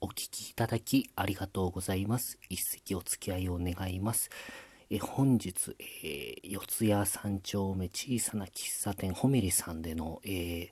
[0.00, 2.38] お聞きいただきありがとうございます。
[2.48, 4.30] 一席お付き合いを願います。
[4.90, 10.68] え本日、えー、四谷三丁目小さな喫茶店ホメリさんでの、えー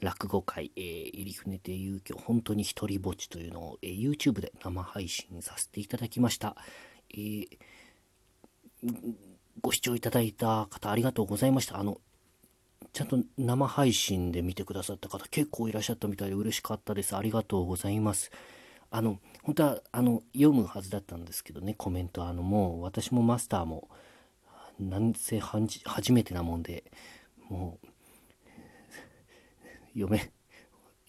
[0.00, 6.56] 落語会、えー、入船亭遊興本当に一人ぼっちというのを、えー、YouTube で生配信させていただきました。
[7.12, 7.46] えー
[9.60, 11.78] ご視聴いただいた方ありがとうございました。
[11.78, 12.00] あの、
[12.92, 17.14] ちゃんと生配信で見てくださった方結構いらっしゃったみたいで嬉しかったです。
[17.14, 18.30] ありがとうございます。
[18.90, 22.26] あの、本当は、あの、読むはずだったんですけどね、コメント。
[22.26, 23.88] あの、もう、私もマスターも、
[24.80, 26.84] なんせ初めてなもんで、
[27.48, 27.86] もう、
[29.94, 30.32] 読め、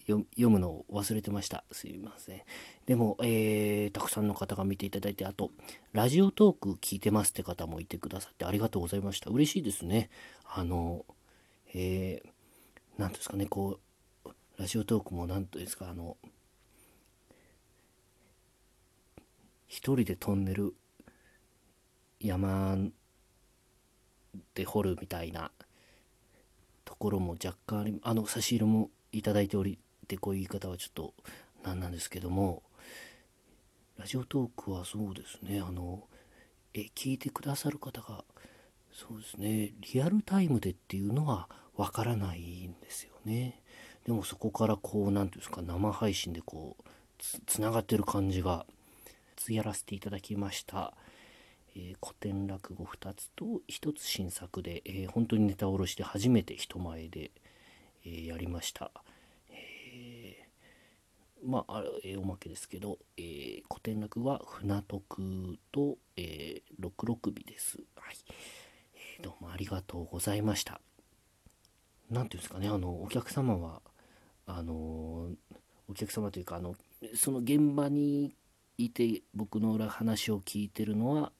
[0.06, 1.64] 読むのを忘れてました。
[1.72, 2.42] すいません。
[2.86, 5.50] でも、えー、たくさんの方が見ていただいて、あと、
[5.92, 9.30] ラジオトーク聞いてますって方もいてくださってありがとうございました。
[9.30, 10.10] 嬉しいですね。
[10.44, 11.04] あの、
[11.74, 13.80] えー、なんですかね、こ
[14.24, 16.16] う、ラジオトークも何とですか、あの、
[19.72, 20.74] 一人でトンネル
[22.20, 22.76] 山
[24.54, 25.50] で掘るみたいな
[26.84, 31.14] ところも若干ありあの差し入れもいいておりってこういう言い方はちょっと
[31.64, 32.62] なんなんですけども
[33.96, 36.02] ラジオトークはそうですねあの
[36.74, 38.24] え聞いてくださる方が
[38.92, 43.62] そうですねリアルタイムでっていうのはわからないんですよね。
[44.04, 46.84] でもそこからこう何ていうんですか生配信でこう
[47.46, 48.66] つながってる感じが
[49.50, 50.94] やらせていただきました、
[51.74, 57.30] えー、古典落語2つと1つ新作で、えー、本当にネタ下ろして初めて人前で、
[58.04, 58.90] えー、やりました、
[59.50, 60.36] え
[61.44, 68.16] まあえおまけですけど、え古典落語は船徳と、え六六尾です、はい。
[69.18, 70.80] えどうもありがとうございました。
[72.12, 73.80] 何ていうんですかねあのお客様は
[74.46, 75.30] あの
[75.88, 76.76] お客様というかあの
[77.14, 78.34] その現場に
[78.78, 81.32] いて僕の裏話を聞いてるのは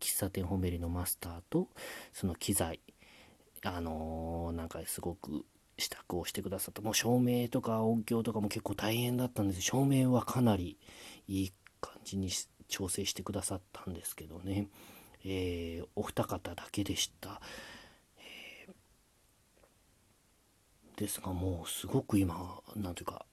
[0.00, 1.68] 喫茶店ホメリのマスターと
[2.12, 2.80] その機材。
[3.64, 5.44] あのー、なんかすごく
[5.76, 6.80] 支度をしてくださった。
[6.80, 9.62] もう照明とか音響とかも結構大変だったんです。
[9.62, 10.78] 照明はかなり
[11.26, 12.30] いい感じに
[12.68, 14.68] 調整してくださったんですけどね、
[15.24, 17.40] えー、お二方だけでした、
[18.18, 23.24] えー、ですがもうすごく今なんていうか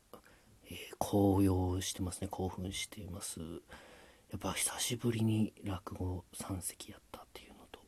[0.67, 2.27] えー、高揚してますね。
[2.29, 3.39] 興奮しています。
[4.31, 7.79] やっぱ久しぶりに落語3席やったっていうのと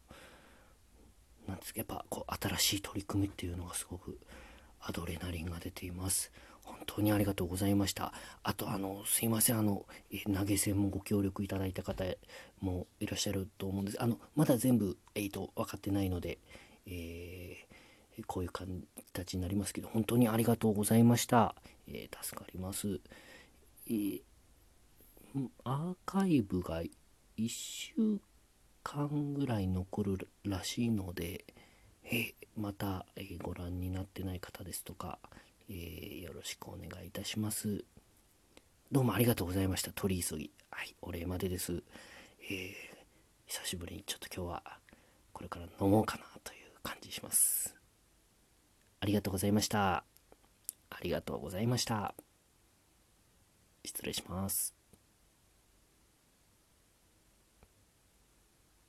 [1.48, 4.20] なんですかやっぱこう新しい取り組みっていうのがすごく
[4.80, 6.32] アドレナリンが出ています。
[6.64, 8.14] 本当にありがとうございました。
[8.44, 9.58] あとあのすいません。
[9.58, 12.04] あの、え投げ銭もご協力いただいた方
[12.60, 14.02] もいらっしゃると思うんです。
[14.02, 16.40] あのまだ全部、えーと、分かってないので、
[16.86, 17.67] えー、
[18.26, 21.56] こういう形になりますけど本当にありがとうございました。
[21.88, 23.00] えー、助かります、
[23.88, 24.22] えー、
[25.64, 26.82] アーカイブが
[27.38, 27.94] 1週
[28.84, 31.46] 間ぐらい残るらしいので、
[32.10, 35.20] えまた、えご覧になってない方ですとか、
[35.70, 37.84] えよろしくお願いいたします。
[38.92, 39.92] どうもありがとうございました。
[39.92, 40.52] 取り急ぎ。
[40.72, 41.84] はいお礼までです、
[42.50, 42.74] え
[43.46, 44.80] 久しぶりにちょっと今日は
[45.34, 47.77] これから飲もうかなという感じします。
[49.00, 50.04] ありがとうございました
[50.90, 52.16] ありがとうございました。
[53.86, 54.77] 失礼します。